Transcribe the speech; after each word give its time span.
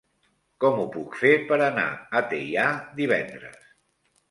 Com 0.63 0.79
ho 0.83 0.85
puc 0.95 1.17
fer 1.19 1.33
per 1.51 1.59
anar 1.67 1.85
a 2.21 2.25
Teià 2.33 2.67
divendres? 3.03 3.63